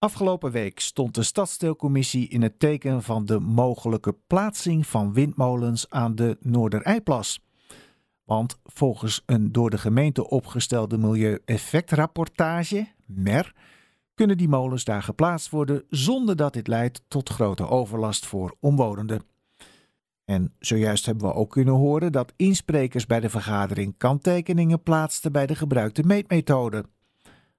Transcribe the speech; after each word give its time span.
Afgelopen 0.00 0.50
week 0.50 0.80
stond 0.80 1.14
de 1.14 1.22
stadsdeelcommissie 1.22 2.28
in 2.28 2.42
het 2.42 2.58
teken 2.58 3.02
van 3.02 3.24
de 3.24 3.40
mogelijke 3.40 4.16
plaatsing 4.26 4.86
van 4.86 5.12
windmolens 5.12 5.90
aan 5.90 6.14
de 6.14 6.36
Noorderijplas. 6.40 7.40
Want 8.24 8.58
volgens 8.64 9.22
een 9.26 9.52
door 9.52 9.70
de 9.70 9.78
gemeente 9.78 10.28
opgestelde 10.28 10.98
milieueffectrapportage, 10.98 12.88
MER, 13.06 13.54
kunnen 14.14 14.36
die 14.36 14.48
molens 14.48 14.84
daar 14.84 15.02
geplaatst 15.02 15.50
worden 15.50 15.84
zonder 15.88 16.36
dat 16.36 16.52
dit 16.52 16.66
leidt 16.66 17.02
tot 17.08 17.28
grote 17.28 17.68
overlast 17.68 18.26
voor 18.26 18.56
omwonenden. 18.60 19.22
En 20.24 20.54
zojuist 20.58 21.06
hebben 21.06 21.28
we 21.28 21.34
ook 21.34 21.50
kunnen 21.50 21.74
horen 21.74 22.12
dat 22.12 22.32
insprekers 22.36 23.06
bij 23.06 23.20
de 23.20 23.30
vergadering 23.30 23.94
kanttekeningen 23.96 24.82
plaatsten 24.82 25.32
bij 25.32 25.46
de 25.46 25.54
gebruikte 25.54 26.02
meetmethode. 26.02 26.84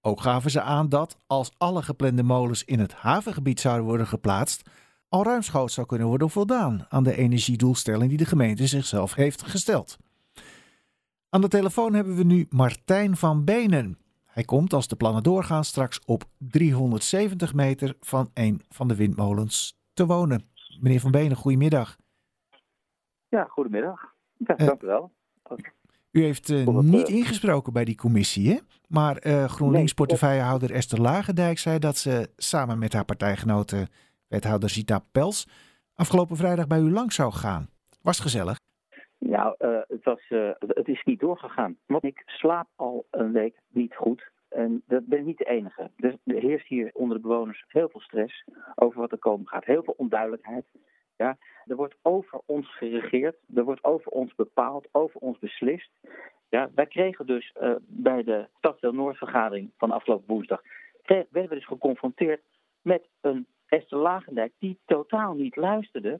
Ook 0.01 0.21
gaven 0.21 0.51
ze 0.51 0.61
aan 0.61 0.89
dat, 0.89 1.17
als 1.27 1.51
alle 1.57 1.81
geplande 1.81 2.23
molens 2.23 2.63
in 2.63 2.79
het 2.79 2.93
havengebied 2.93 3.59
zouden 3.59 3.85
worden 3.85 4.07
geplaatst, 4.07 4.69
al 5.09 5.23
ruimschoots 5.23 5.73
zou 5.73 5.87
kunnen 5.87 6.07
worden 6.07 6.29
voldaan 6.29 6.85
aan 6.89 7.03
de 7.03 7.15
energiedoelstelling 7.15 8.09
die 8.09 8.17
de 8.17 8.25
gemeente 8.25 8.67
zichzelf 8.67 9.13
heeft 9.13 9.41
gesteld. 9.41 9.97
Aan 11.29 11.41
de 11.41 11.47
telefoon 11.47 11.93
hebben 11.93 12.15
we 12.15 12.23
nu 12.23 12.45
Martijn 12.49 13.17
van 13.17 13.43
Benen. 13.43 13.97
Hij 14.25 14.43
komt, 14.43 14.73
als 14.73 14.87
de 14.87 14.95
plannen 14.95 15.23
doorgaan, 15.23 15.63
straks 15.63 15.99
op 16.05 16.23
370 16.37 17.53
meter 17.53 17.95
van 17.99 18.29
een 18.33 18.61
van 18.69 18.87
de 18.87 18.95
windmolens 18.95 19.79
te 19.93 20.05
wonen. 20.05 20.49
Meneer 20.79 20.99
van 20.99 21.11
Benen, 21.11 21.37
goedemiddag. 21.37 21.97
Ja, 23.27 23.43
goedemiddag. 23.43 24.13
Ja, 24.37 24.59
uh, 24.59 24.67
dank 24.67 24.81
u 24.81 24.87
wel. 24.87 25.11
U 26.11 26.23
heeft 26.23 26.49
uh, 26.49 26.67
niet 26.67 27.09
uh, 27.09 27.15
ingesproken 27.15 27.73
bij 27.73 27.85
die 27.85 27.95
commissie, 27.95 28.49
hè? 28.49 28.57
Maar 28.87 29.25
uh, 29.25 29.43
GroenLinks-portefeuillehouder 29.43 30.71
Esther 30.71 31.01
Lagendijk 31.01 31.57
zei 31.57 31.79
dat 31.79 31.97
ze 31.97 32.29
samen 32.35 32.79
met 32.79 32.93
haar 32.93 33.05
partijgenote 33.05 33.87
wethouder 34.27 34.69
Zita 34.69 34.99
Pels 35.11 35.47
afgelopen 35.95 36.35
vrijdag 36.35 36.67
bij 36.67 36.79
u 36.79 36.91
langs 36.91 37.15
zou 37.15 37.31
gaan. 37.31 37.69
Was 38.01 38.17
het 38.17 38.25
gezellig? 38.25 38.55
Nou, 39.17 39.55
het, 39.87 40.03
was, 40.03 40.25
het 40.57 40.87
is 40.87 41.03
niet 41.03 41.19
doorgegaan. 41.19 41.77
Want 41.85 42.03
ik 42.03 42.23
slaap 42.25 42.67
al 42.75 43.05
een 43.11 43.31
week 43.31 43.55
niet 43.67 43.95
goed. 43.95 44.31
En 44.49 44.83
dat 44.87 45.05
ben 45.05 45.19
ik 45.19 45.25
niet 45.25 45.37
de 45.37 45.49
enige. 45.49 45.91
Dus 45.95 46.13
er 46.25 46.41
heerst 46.41 46.67
hier 46.67 46.89
onder 46.93 47.17
de 47.17 47.23
bewoners 47.23 47.65
heel 47.67 47.89
veel 47.89 48.01
stress 48.01 48.45
over 48.75 48.99
wat 48.99 49.11
er 49.11 49.17
komen 49.17 49.47
gaat. 49.47 49.65
Heel 49.65 49.83
veel 49.83 49.93
onduidelijkheid. 49.97 50.65
Ja, 51.21 51.37
er 51.65 51.75
wordt 51.75 51.95
over 52.01 52.39
ons 52.45 52.77
geregeerd, 52.77 53.35
er 53.55 53.63
wordt 53.63 53.83
over 53.83 54.11
ons 54.11 54.35
bepaald, 54.35 54.87
over 54.91 55.19
ons 55.19 55.39
beslist. 55.39 55.89
Ja, 56.49 56.69
wij 56.75 56.85
kregen 56.85 57.25
dus 57.25 57.53
uh, 57.61 57.75
bij 57.79 58.23
de 58.23 58.47
Stadsdeel 58.57 58.93
Noordvergadering 58.93 59.71
van 59.77 59.91
afgelopen 59.91 60.27
woensdag, 60.27 60.61
werden 61.05 61.49
we 61.49 61.55
dus 61.55 61.65
geconfronteerd 61.65 62.41
met 62.81 63.09
een 63.21 63.47
Esther 63.67 63.97
Lagendijk 63.97 64.53
die 64.59 64.79
totaal 64.85 65.33
niet 65.33 65.55
luisterde 65.55 66.19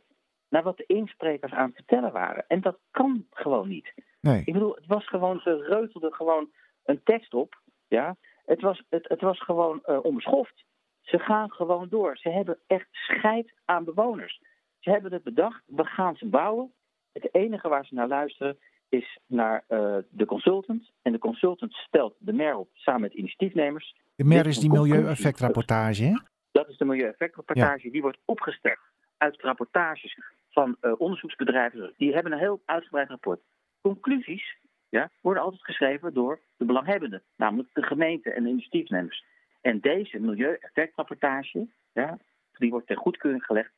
naar 0.50 0.64
wat 0.64 0.78
de 0.78 0.86
insprekers 0.86 1.52
aan 1.52 1.68
het 1.68 1.76
vertellen 1.76 2.12
waren. 2.12 2.46
En 2.48 2.62
dat 2.62 2.78
kan 2.92 3.26
gewoon 3.30 3.68
niet. 3.68 3.94
Nee. 4.20 4.44
Ik 4.46 4.54
bedoel, 4.54 4.76
het 4.76 4.88
was 4.88 5.08
gewoon, 5.08 5.40
ze 5.40 5.56
reutelden 5.56 6.14
gewoon 6.14 6.50
een 6.84 7.04
tekst 7.04 7.34
op. 7.34 7.62
Ja? 7.88 8.16
Het, 8.46 8.62
was, 8.62 8.84
het, 8.90 9.08
het 9.08 9.22
was 9.22 9.40
gewoon 9.44 9.84
uh, 9.86 10.04
onbeschoft. 10.04 10.64
Ze 11.02 11.20
gaan 11.20 11.52
gewoon 11.52 11.88
door. 11.90 12.18
Ze 12.18 12.30
hebben 12.30 12.60
echt 12.68 12.88
scheid 12.92 13.54
aan 13.66 13.84
bewoners. 13.84 14.42
Ze 14.82 14.90
hebben 14.90 15.14
het 15.14 15.24
bedacht, 15.24 15.64
we 15.66 15.86
gaan 15.86 16.16
ze 16.16 16.26
bouwen. 16.26 16.72
Het 17.12 17.30
enige 17.32 17.68
waar 17.68 17.86
ze 17.86 17.94
naar 17.94 18.08
luisteren 18.08 18.58
is 18.90 19.20
naar 19.26 19.64
uh, 19.70 19.98
de 20.10 20.26
consultant. 20.26 20.92
En 21.02 21.12
de 21.12 21.18
consultant 21.18 21.74
stelt 21.74 22.16
de 22.18 22.34
MER 22.34 22.56
op 22.56 22.70
samen 22.74 23.02
met 23.02 23.14
initiatiefnemers. 23.14 23.96
De 24.16 24.24
MER 24.24 24.48
is 24.48 24.60
die 24.60 24.70
milieueffectrapportage, 24.70 26.04
hè? 26.04 26.14
Dat 26.52 26.70
is 26.70 26.78
de 26.78 26.86
milieueffectrapportage. 26.86 27.86
Ja. 27.86 27.92
Die 27.92 28.02
wordt 28.02 28.18
opgesteld 28.26 28.80
uit 29.18 29.42
rapportages 29.42 30.18
van 30.50 30.78
uh, 30.82 30.94
onderzoeksbedrijven. 30.98 31.94
Die 31.98 32.14
hebben 32.14 32.32
een 32.32 32.40
heel 32.40 32.62
uitgebreid 32.66 33.10
rapport. 33.10 33.42
Conclusies 33.82 34.58
ja, 34.90 35.10
worden 35.22 35.44
altijd 35.44 35.64
geschreven 35.64 36.14
door 36.14 36.40
de 36.58 36.66
belanghebbenden, 36.66 37.22
namelijk 37.36 37.70
de 37.74 37.84
gemeente 37.84 38.32
en 38.32 38.44
de 38.44 38.50
initiatiefnemers. 38.50 39.26
En 39.62 39.80
deze 39.80 40.20
milieueffectrapportage, 40.20 41.68
ja, 41.94 42.18
die 42.58 42.70
wordt 42.70 42.88
ter 42.88 42.98
goedkeuring 42.98 43.44
gelegd 43.44 43.72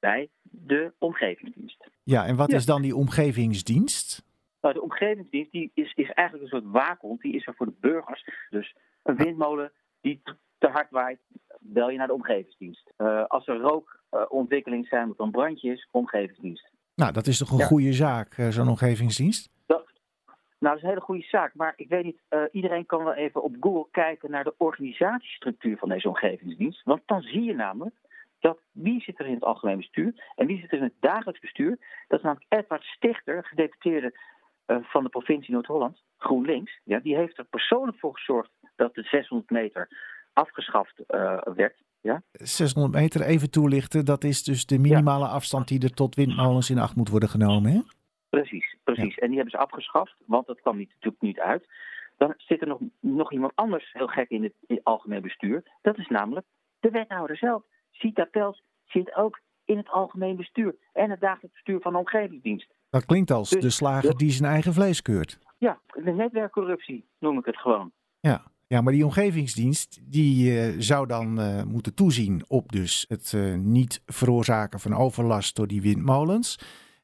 bij 0.00 0.28
de 0.42 0.92
omgevingsdienst. 0.98 1.90
Ja, 2.02 2.26
en 2.26 2.36
wat 2.36 2.50
ja. 2.50 2.56
is 2.56 2.66
dan 2.66 2.82
die 2.82 2.96
omgevingsdienst? 2.96 4.24
Nou, 4.60 4.74
de 4.74 4.82
omgevingsdienst 4.82 5.52
die 5.52 5.70
is, 5.74 5.92
is 5.94 6.10
eigenlijk 6.10 6.42
een 6.42 6.60
soort 6.60 6.72
waakhond. 6.72 7.20
Die 7.20 7.34
is 7.34 7.46
er 7.46 7.54
voor 7.54 7.66
de 7.66 7.76
burgers. 7.80 8.24
Dus 8.50 8.76
een 9.02 9.16
windmolen 9.16 9.72
die 10.00 10.22
te 10.58 10.68
hard 10.68 10.90
waait, 10.90 11.20
bel 11.58 11.90
je 11.90 11.98
naar 11.98 12.06
de 12.06 12.12
omgevingsdienst. 12.12 12.92
Uh, 12.98 13.24
als 13.26 13.46
er 13.46 13.56
rookontwikkeling 13.56 14.84
uh, 14.84 14.90
zijn 14.90 15.10
of 15.10 15.18
een 15.18 15.30
brandje 15.30 15.72
is, 15.72 15.88
omgevingsdienst. 15.90 16.70
Nou, 16.94 17.12
dat 17.12 17.26
is 17.26 17.38
toch 17.38 17.50
een 17.50 17.58
ja. 17.58 17.64
goede 17.64 17.92
zaak, 17.92 18.36
uh, 18.36 18.48
zo'n 18.48 18.68
omgevingsdienst? 18.68 19.50
Dat, 19.66 19.86
nou, 20.26 20.36
dat 20.58 20.76
is 20.76 20.82
een 20.82 20.88
hele 20.88 21.00
goede 21.00 21.22
zaak. 21.22 21.54
Maar 21.54 21.72
ik 21.76 21.88
weet 21.88 22.04
niet, 22.04 22.20
uh, 22.30 22.42
iedereen 22.52 22.86
kan 22.86 23.04
wel 23.04 23.14
even 23.14 23.42
op 23.42 23.56
Google 23.60 23.86
kijken 23.90 24.30
naar 24.30 24.44
de 24.44 24.54
organisatiestructuur 24.56 25.76
van 25.76 25.88
deze 25.88 26.08
omgevingsdienst. 26.08 26.82
Want 26.84 27.02
dan 27.06 27.22
zie 27.22 27.42
je 27.42 27.54
namelijk 27.54 27.94
dat 28.40 28.60
wie 28.72 29.00
zit 29.00 29.18
er 29.18 29.26
in 29.26 29.34
het 29.34 29.44
algemeen 29.44 29.76
bestuur 29.76 30.32
en 30.36 30.46
wie 30.46 30.60
zit 30.60 30.72
er 30.72 30.78
in 30.78 30.84
het 30.84 31.00
dagelijks 31.00 31.40
bestuur. 31.40 31.78
Dat 32.08 32.18
is 32.18 32.24
namelijk 32.24 32.52
Edward 32.52 32.82
Stichter, 32.82 33.44
gedeputeerde 33.44 34.18
uh, 34.66 34.76
van 34.82 35.02
de 35.04 35.08
provincie 35.08 35.52
Noord-Holland, 35.52 36.02
GroenLinks. 36.18 36.80
Ja, 36.84 36.98
die 36.98 37.16
heeft 37.16 37.38
er 37.38 37.44
persoonlijk 37.44 37.98
voor 37.98 38.14
gezorgd 38.14 38.50
dat 38.76 38.94
de 38.94 39.02
600 39.02 39.50
meter 39.50 39.88
afgeschaft 40.32 41.02
uh, 41.08 41.38
werd. 41.54 41.82
Ja? 42.00 42.22
600 42.32 42.94
meter, 42.94 43.22
even 43.22 43.50
toelichten, 43.50 44.04
dat 44.04 44.24
is 44.24 44.42
dus 44.42 44.66
de 44.66 44.78
minimale 44.78 45.24
ja. 45.24 45.30
afstand 45.30 45.68
die 45.68 45.82
er 45.82 45.94
tot 45.94 46.14
windmolens 46.14 46.70
in 46.70 46.78
acht 46.78 46.96
moet 46.96 47.08
worden 47.08 47.28
genomen, 47.28 47.72
hè? 47.72 47.80
Precies, 48.28 48.76
precies. 48.84 49.14
Ja. 49.14 49.22
En 49.22 49.26
die 49.28 49.36
hebben 49.36 49.58
ze 49.58 49.64
afgeschaft, 49.64 50.14
want 50.26 50.46
dat 50.46 50.60
kwam 50.60 50.76
niet, 50.76 50.88
natuurlijk 50.88 51.22
niet 51.22 51.40
uit. 51.40 51.68
Dan 52.16 52.34
zit 52.36 52.60
er 52.60 52.66
nog, 52.66 52.80
nog 53.00 53.32
iemand 53.32 53.52
anders 53.54 53.92
heel 53.92 54.06
gek 54.06 54.30
in 54.30 54.42
het, 54.42 54.54
in 54.66 54.74
het 54.74 54.84
algemeen 54.84 55.22
bestuur. 55.22 55.62
Dat 55.82 55.98
is 55.98 56.08
namelijk 56.08 56.46
de 56.80 56.90
wethouder 56.90 57.36
zelf. 57.36 57.62
Sita 58.00 58.24
Pels 58.24 58.62
zit 58.84 59.14
ook 59.14 59.40
in 59.64 59.76
het 59.76 59.90
algemeen 59.90 60.36
bestuur 60.36 60.74
en 60.92 61.10
het 61.10 61.20
dagelijks 61.20 61.54
bestuur 61.54 61.80
van 61.80 61.92
de 61.92 61.98
omgevingsdienst. 61.98 62.74
Dat 62.90 63.04
klinkt 63.04 63.30
als 63.30 63.50
dus, 63.50 63.62
de 63.62 63.70
slager 63.70 64.16
die 64.16 64.30
zijn 64.30 64.50
eigen 64.50 64.72
vlees 64.72 65.02
keurt. 65.02 65.38
Ja, 65.58 65.80
de 65.86 66.12
netwerkcorruptie 66.12 67.08
noem 67.18 67.38
ik 67.38 67.44
het 67.44 67.56
gewoon. 67.56 67.92
Ja, 68.20 68.42
ja 68.66 68.80
maar 68.80 68.92
die 68.92 69.04
omgevingsdienst 69.04 70.00
die 70.12 70.52
uh, 70.52 70.74
zou 70.78 71.06
dan 71.06 71.40
uh, 71.40 71.62
moeten 71.62 71.94
toezien 71.94 72.44
op 72.48 72.72
dus 72.72 73.04
het 73.08 73.32
uh, 73.32 73.54
niet 73.54 74.02
veroorzaken 74.06 74.80
van 74.80 74.94
overlast 74.94 75.56
door 75.56 75.66
die 75.66 75.82
windmolens. 75.82 76.58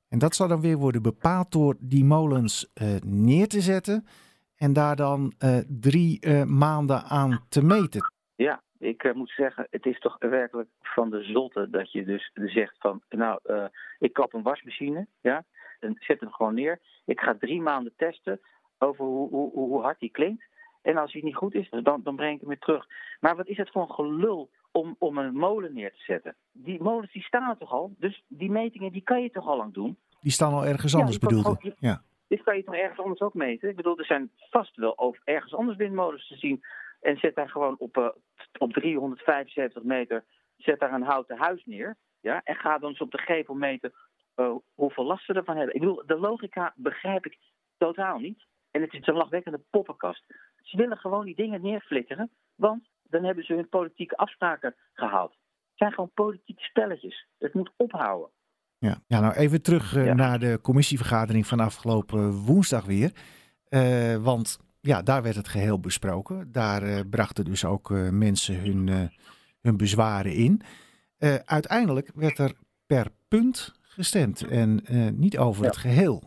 En 0.09 0.19
dat 0.19 0.35
zou 0.35 0.49
dan 0.49 0.61
weer 0.61 0.77
worden 0.77 1.03
bepaald 1.03 1.53
door 1.53 1.77
die 1.79 2.05
molens 2.05 2.73
neer 3.05 3.49
te 3.49 3.61
zetten 3.61 4.07
en 4.57 4.73
daar 4.73 4.97
dan 4.97 5.33
drie 5.69 6.45
maanden 6.45 7.03
aan 7.03 7.45
te 7.49 7.63
meten. 7.65 8.13
Ja, 8.35 8.63
ik 8.79 9.05
uh, 9.05 9.13
moet 9.13 9.31
zeggen, 9.31 9.67
het 9.71 9.87
is 9.87 9.99
toch 9.99 10.17
werkelijk 10.19 10.69
van 10.81 11.11
de 11.11 11.23
zotte 11.23 11.71
dat 11.71 11.93
je 11.93 12.05
dus 12.05 12.31
zegt 12.35 12.77
van, 12.79 13.03
nou, 13.09 13.41
uh, 13.45 13.65
ik 13.99 14.13
koop 14.13 14.35
een 14.35 14.43
wasmachine, 14.43 15.07
ja, 15.21 15.45
en 15.81 15.97
zet 15.99 16.21
hem 16.21 16.33
gewoon 16.33 16.55
neer. 16.55 16.81
Ik 17.05 17.21
ga 17.21 17.37
drie 17.39 17.61
maanden 17.61 17.93
testen 17.97 18.41
over 18.79 19.05
hoe, 19.05 19.29
hoe, 19.29 19.53
hoe 19.53 19.83
hard 19.83 20.01
die 20.01 20.11
klinkt. 20.11 20.45
En 20.83 20.97
als 20.97 21.13
hij 21.13 21.23
niet 21.23 21.37
goed 21.37 21.55
is, 21.55 21.71
dan, 21.71 22.01
dan 22.03 22.17
breng 22.17 22.35
ik 22.35 22.41
hem 22.41 22.49
weer 22.49 22.59
terug. 22.59 22.87
Maar 23.21 23.37
wat 23.37 23.47
is 23.47 23.57
het 23.57 23.71
voor 23.71 23.83
een 23.83 23.95
gelul 23.95 24.51
om, 24.73 24.97
om 24.99 25.19
een 25.19 25.35
molen 25.35 25.75
neer 25.75 25.91
te 25.91 26.03
zetten? 26.03 26.37
Die 26.53 26.83
molens 26.83 27.13
die 27.13 27.23
staan 27.23 27.51
er 27.51 27.57
toch 27.57 27.73
al, 27.73 27.95
dus 27.99 28.25
die 28.29 28.51
metingen 28.51 28.93
die 28.93 29.03
kan 29.03 29.23
je 29.23 29.31
toch 29.31 29.47
al 29.47 29.57
lang 29.57 29.75
doen? 29.75 29.99
Die 30.21 30.33
staan 30.33 30.53
al 30.53 30.67
ergens 30.67 30.95
anders 30.95 31.17
ja, 31.21 31.27
bedoelde 31.27 31.75
Ja. 31.79 32.03
Dit 32.29 32.43
kan 32.43 32.57
je 32.57 32.65
toch 32.65 32.75
ergens 32.75 32.99
anders 32.99 33.21
ook 33.21 33.35
meten? 33.35 33.69
Ik 33.69 33.77
bedoel, 33.77 33.99
er 33.99 34.05
zijn 34.05 34.31
vast 34.51 34.77
wel 34.77 34.99
over 34.99 35.21
ergens 35.25 35.55
anders 35.55 35.79
windmolens 35.79 36.29
te 36.29 36.37
zien 36.37 36.65
en 37.07 37.17
zet 37.17 37.35
daar 37.35 37.49
gewoon 37.49 37.79
op, 37.79 37.97
uh, 37.97 38.09
op 38.59 38.73
375 38.73 39.83
meter 39.83 40.25
zet 40.57 40.81
daar 40.81 40.93
een 40.93 41.03
houten 41.03 41.37
huis 41.37 41.65
neer. 41.65 41.97
Ja, 42.21 42.41
en 42.45 42.55
ga 42.55 42.79
dan 42.79 42.89
eens 42.89 43.01
op 43.01 43.11
de 43.11 43.19
gevel 43.19 43.55
meten 43.55 43.93
uh, 44.37 44.55
hoeveel 44.75 45.05
last 45.05 45.25
ze 45.25 45.33
ervan 45.33 45.57
hebben. 45.57 45.75
Ik 45.75 45.81
bedoel, 45.81 46.03
de 46.07 46.19
logica 46.19 46.73
begrijp 46.77 47.27
ik 47.27 47.39
totaal 47.77 48.19
niet. 48.19 48.47
En 48.71 48.81
het 48.81 48.93
is 48.93 49.07
een 49.07 49.15
lachwekkende 49.15 49.61
poppenkast. 49.71 50.25
Ze 50.63 50.77
willen 50.77 50.97
gewoon 50.97 51.25
die 51.25 51.35
dingen 51.35 51.63
neerflikkeren, 51.63 52.31
want 52.55 52.89
dan 53.03 53.25
hebben 53.25 53.45
ze 53.45 53.55
hun 53.55 53.69
politieke 53.69 54.17
afspraken 54.17 54.75
gehaald. 54.93 55.31
Het 55.31 55.79
zijn 55.79 55.93
gewoon 55.93 56.11
politieke 56.15 56.63
spelletjes. 56.63 57.27
Het 57.39 57.55
moet 57.55 57.73
ophouden. 57.77 58.31
Ja, 58.79 58.99
ja 59.07 59.21
nou 59.21 59.35
even 59.35 59.63
terug 59.63 59.97
uh, 59.97 60.07
ja. 60.07 60.15
naar 60.15 60.39
de 60.39 60.59
commissievergadering 60.63 61.47
van 61.47 61.61
afgelopen 61.61 62.33
woensdag 62.33 62.85
weer. 62.85 63.13
Uh, 63.69 64.17
want 64.17 64.66
ja, 64.87 65.03
daar 65.03 65.23
werd 65.23 65.37
het 65.37 65.49
geheel 65.49 65.81
besproken. 65.81 66.53
Daar 66.53 66.83
uh, 66.83 67.01
brachten 67.11 67.45
dus 67.45 67.65
ook 67.65 67.91
uh, 67.91 68.11
mensen 68.11 68.61
hun, 68.61 68.87
uh, 68.87 69.09
hun 69.61 69.77
bezwaren 69.77 70.33
in. 70.33 70.61
uiteindelijk 71.45 72.11
werd 72.15 72.39
er 72.39 72.53
per 72.87 73.07
punt 73.29 73.81
gestemd 73.83 74.49
en 74.49 74.85
niet 75.19 75.39
over 75.39 75.63
ja. 75.63 75.69
het 75.69 75.79
geheel. 75.79 76.23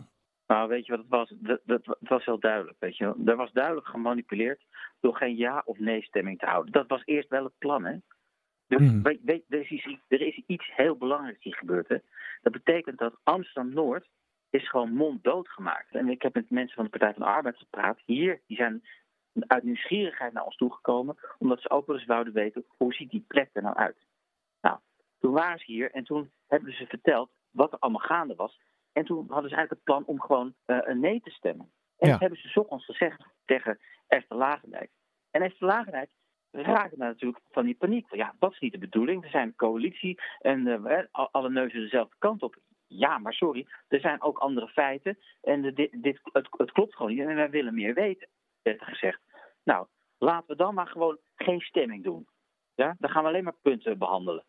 Nou, 0.47 0.67
weet 0.67 0.85
je 0.85 0.91
wat 0.91 1.01
het 1.01 1.09
was? 1.09 1.33
Dat, 1.39 1.59
dat, 1.65 1.97
was 1.99 2.25
heel 2.25 2.39
duidelijk. 2.39 2.75
Weet 2.79 2.97
je. 2.97 3.13
Er 3.25 3.35
was 3.35 3.51
duidelijk 3.51 3.87
gemanipuleerd 3.87 4.65
door 4.99 5.15
geen 5.15 5.35
ja 5.35 5.61
of 5.65 5.79
nee 5.79 6.01
stemming 6.01 6.39
te 6.39 6.45
houden. 6.45 6.71
Dat 6.71 6.87
was 6.87 7.01
eerst 7.05 7.29
wel 7.29 7.43
het 7.43 7.57
plan, 7.57 7.85
hè? 7.85 7.97
Dus 8.67 8.91
mm. 8.91 9.03
weet, 9.03 9.19
weet, 9.23 9.43
er, 9.49 9.59
is 9.59 9.69
iets, 9.69 9.99
er 10.07 10.21
is 10.21 10.41
iets 10.45 10.75
heel 10.75 10.95
belangrijks 10.95 11.43
die 11.43 11.55
gebeurt. 11.55 11.87
Hè. 11.87 11.97
Dat 12.41 12.53
betekent 12.53 12.97
dat 12.97 13.19
Amsterdam-Noord 13.23 14.07
is 14.49 14.69
gewoon 14.69 14.93
monddood 14.93 15.49
gemaakt. 15.49 15.95
En 15.95 16.09
ik 16.09 16.21
heb 16.21 16.33
met 16.33 16.49
mensen 16.49 16.75
van 16.75 16.83
de 16.83 16.89
Partij 16.89 17.13
van 17.13 17.21
de 17.21 17.27
Arbeid 17.27 17.57
gepraat. 17.57 17.99
Hier, 18.05 18.41
die 18.47 18.57
zijn 18.57 18.83
uit 19.47 19.63
nieuwsgierigheid 19.63 20.33
naar 20.33 20.45
ons 20.45 20.55
toegekomen. 20.55 21.17
Omdat 21.37 21.61
ze 21.61 21.69
ook 21.69 21.87
wel 21.87 21.95
eens 21.95 22.05
wouden 22.05 22.33
weten, 22.33 22.65
hoe 22.77 22.93
ziet 22.93 23.09
die 23.09 23.25
plek 23.27 23.49
er 23.53 23.61
nou 23.61 23.75
uit? 23.75 24.05
Nou, 24.61 24.77
toen 25.19 25.33
waren 25.33 25.59
ze 25.59 25.71
hier 25.71 25.91
en 25.91 26.03
toen 26.03 26.31
hebben 26.47 26.73
ze 26.73 26.85
verteld 26.85 27.31
wat 27.51 27.71
er 27.71 27.79
allemaal 27.79 28.01
gaande 28.01 28.35
was. 28.35 28.59
En 28.93 29.05
toen 29.05 29.25
hadden 29.29 29.49
ze 29.49 29.55
eigenlijk 29.55 29.69
het 29.69 29.83
plan 29.83 30.05
om 30.05 30.21
gewoon 30.21 30.53
uh, 30.65 30.77
een 30.81 30.99
nee 30.99 31.21
te 31.21 31.29
stemmen. 31.29 31.71
En 31.97 32.09
dat 32.09 32.19
hebben 32.19 32.39
ze 32.39 32.67
ons 32.67 32.85
gezegd 32.85 33.25
tegen 33.45 33.79
Esther 34.07 34.37
Lagendijk. 34.37 34.89
En 35.31 35.41
Esther 35.41 35.67
Lagendijk 35.67 36.09
raakte 36.51 36.97
natuurlijk 36.97 37.43
van 37.51 37.65
die 37.65 37.75
paniek. 37.75 38.15
Ja, 38.15 38.35
dat 38.39 38.51
is 38.51 38.59
niet 38.59 38.71
de 38.71 38.77
bedoeling. 38.77 39.21
We 39.21 39.29
zijn 39.29 39.47
een 39.47 39.55
coalitie 39.55 40.21
en 40.39 40.67
uh, 40.67 41.03
alle 41.11 41.49
neuzen 41.49 41.79
dezelfde 41.79 42.15
kant 42.19 42.43
op. 42.43 42.55
Ja, 42.89 43.17
maar 43.17 43.33
sorry, 43.33 43.67
er 43.87 43.99
zijn 43.99 44.21
ook 44.21 44.37
andere 44.37 44.67
feiten. 44.67 45.17
En 45.41 45.61
dit, 45.61 46.03
dit, 46.03 46.19
het, 46.23 46.47
het 46.51 46.71
klopt 46.71 46.95
gewoon 46.95 47.11
niet. 47.11 47.19
En 47.19 47.35
wij 47.35 47.49
willen 47.49 47.73
meer 47.73 47.93
weten, 47.93 48.27
werd 48.61 48.83
gezegd. 48.83 49.21
Nou, 49.63 49.87
laten 50.17 50.47
we 50.47 50.55
dan 50.55 50.73
maar 50.73 50.87
gewoon 50.87 51.17
geen 51.35 51.61
stemming 51.61 52.03
doen. 52.03 52.27
Ja, 52.75 52.95
dan 52.99 53.09
gaan 53.09 53.23
we 53.23 53.29
alleen 53.29 53.43
maar 53.43 53.57
punten 53.61 53.97
behandelen. 53.97 54.45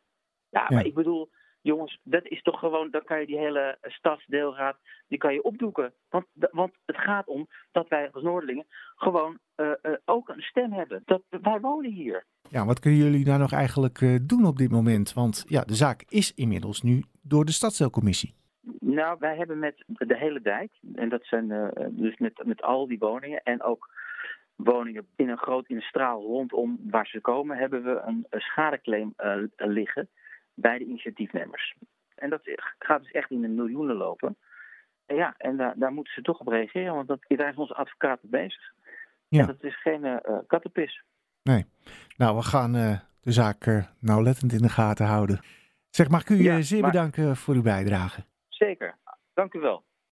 Ja, 0.48 0.66
maar 0.68 0.84
ik 0.84 0.94
bedoel, 0.94 1.30
jongens, 1.60 2.00
dat 2.02 2.24
is 2.26 2.42
toch 2.42 2.58
gewoon, 2.58 2.90
dan 2.90 3.04
kan 3.04 3.20
je 3.20 3.26
die 3.26 3.38
hele 3.38 3.78
stadsdeelraad, 3.82 4.78
die 5.08 5.18
kan 5.18 5.34
je 5.34 5.42
opdoeken. 5.42 5.94
Want, 6.08 6.26
want 6.32 6.72
het 6.86 6.96
gaat 6.96 7.26
om 7.26 7.48
dat 7.72 7.88
wij 7.88 8.10
als 8.12 8.22
Noordelingen 8.22 8.66
gewoon 8.94 9.38
uh, 9.56 9.72
uh, 9.82 9.92
ook 10.04 10.28
een 10.28 10.42
stem 10.42 10.72
hebben. 10.72 11.02
Dat, 11.04 11.22
wij 11.28 11.60
wonen 11.60 11.90
hier. 11.90 12.26
Ja, 12.50 12.64
wat 12.64 12.80
kunnen 12.80 13.00
jullie 13.00 13.24
daar 13.24 13.38
nog 13.38 13.52
eigenlijk 13.52 14.00
uh, 14.00 14.18
doen 14.22 14.44
op 14.44 14.56
dit 14.56 14.70
moment? 14.70 15.12
Want 15.12 15.44
ja, 15.48 15.60
de 15.60 15.74
zaak 15.74 16.04
is 16.08 16.34
inmiddels 16.34 16.82
nu 16.82 17.02
door 17.22 17.44
de 17.44 17.52
stadsdeelcommissie. 17.52 18.34
Nou, 18.80 19.16
wij 19.18 19.36
hebben 19.36 19.58
met 19.58 19.84
de 19.86 20.16
hele 20.16 20.40
dijk, 20.40 20.70
en 20.94 21.08
dat 21.08 21.24
zijn 21.24 21.72
dus 21.90 22.16
met, 22.16 22.42
met 22.44 22.62
al 22.62 22.86
die 22.86 22.98
woningen 22.98 23.42
en 23.42 23.62
ook 23.62 23.88
woningen 24.56 25.06
in 25.16 25.28
een 25.28 25.38
groot 25.38 25.68
in 25.68 25.76
een 25.76 25.82
straal 25.82 26.22
rondom 26.22 26.78
waar 26.90 27.06
ze 27.06 27.20
komen, 27.20 27.56
hebben 27.56 27.82
we 27.82 28.02
een, 28.06 28.26
een 28.30 28.40
schadeclaim 28.40 29.14
liggen 29.56 30.08
bij 30.54 30.78
de 30.78 30.84
initiatiefnemers. 30.84 31.74
En 32.14 32.30
dat 32.30 32.40
gaat 32.78 33.02
dus 33.02 33.10
echt 33.10 33.30
in 33.30 33.40
de 33.40 33.48
miljoenen 33.48 33.96
lopen. 33.96 34.36
En 35.06 35.16
ja, 35.16 35.34
en 35.38 35.56
daar, 35.56 35.74
daar 35.76 35.92
moeten 35.92 36.12
ze 36.12 36.22
toch 36.22 36.40
op 36.40 36.48
reageren, 36.48 36.94
want 36.94 37.08
dat, 37.08 37.18
daar 37.26 37.50
is 37.50 37.56
onze 37.56 37.74
advocaat 37.74 38.18
bezig. 38.22 38.72
Ja. 39.28 39.40
En 39.40 39.46
dat 39.46 39.64
is 39.64 39.80
geen 39.80 40.04
uh, 40.04 40.38
kattenpis. 40.46 41.04
Nee. 41.42 41.66
Nou, 42.16 42.36
we 42.36 42.42
gaan 42.42 42.76
uh, 42.76 42.98
de 43.20 43.32
zaak 43.32 43.66
uh, 43.66 43.84
nauwlettend 43.98 44.52
in 44.52 44.62
de 44.62 44.68
gaten 44.68 45.06
houden. 45.06 45.40
Zeg, 45.90 46.08
mag 46.08 46.20
ik 46.20 46.28
u 46.28 46.42
ja, 46.42 46.60
zeer 46.60 46.80
maar... 46.80 46.90
bedanken 46.90 47.36
voor 47.36 47.54
uw 47.54 47.62
bijdrage. 47.62 48.24
Zeker. 48.48 48.98
Dank 49.34 49.54
u 49.54 49.60
wel. 49.60 49.84